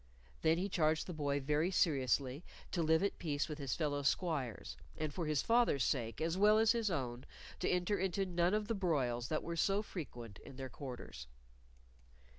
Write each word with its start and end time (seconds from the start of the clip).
Then 0.41 0.57
he 0.57 0.67
charged 0.67 1.05
the 1.05 1.13
boy 1.13 1.39
very 1.39 1.69
seriously 1.69 2.43
to 2.71 2.81
live 2.81 3.03
at 3.03 3.19
peace 3.19 3.47
with 3.47 3.59
his 3.59 3.75
fellow 3.75 4.01
squires, 4.01 4.75
and 4.97 5.13
for 5.13 5.27
his 5.27 5.43
father's 5.43 5.83
sake 5.83 6.19
as 6.19 6.39
well 6.39 6.57
as 6.57 6.71
his 6.71 6.89
own 6.89 7.23
to 7.59 7.69
enter 7.69 7.99
into 7.99 8.25
none 8.25 8.55
of 8.55 8.67
the 8.67 8.73
broils 8.73 9.27
that 9.27 9.43
were 9.43 9.55
so 9.55 9.83
frequent 9.83 10.39
in 10.39 10.55
their 10.55 10.69
quarters. 10.69 11.27